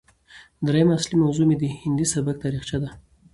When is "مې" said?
1.49-1.55